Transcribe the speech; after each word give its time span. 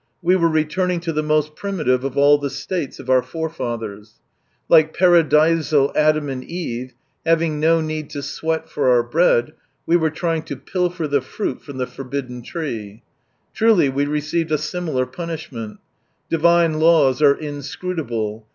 We 0.23 0.35
were 0.35 0.47
re 0.47 0.65
turning 0.65 0.99
to 1.01 1.13
the 1.13 1.21
most 1.21 1.55
primitive 1.55 2.03
of 2.03 2.17
all 2.17 2.39
the 2.39 2.49
states 2.49 2.97
of 2.97 3.07
our 3.07 3.21
forefathers. 3.21 4.13
Like 4.67 4.95
paradisal 4.97 5.91
Adam 5.95 6.27
and 6.27 6.43
Eve, 6.43 6.93
having 7.23 7.59
no 7.59 7.81
need 7.81 8.09
to 8.09 8.23
sweat 8.23 8.67
for 8.67 8.89
our 8.89 9.03
bread, 9.03 9.53
we 9.85 9.95
were 9.95 10.09
trying 10.09 10.41
to 10.45 10.55
pilfer 10.57 11.07
the 11.07 11.21
fruit 11.21 11.61
from 11.61 11.77
the 11.77 11.85
forbidden 11.85 12.41
tree. 12.41 13.03
Truly 13.53 13.89
we 13.89 14.05
received 14.07 14.51
a 14.51 14.57
similar 14.57 15.05
punishment. 15.05 15.79
Divine 16.31 16.79
laws 16.79 17.21
are 17.21 17.35
inscrutable. 17.35 18.47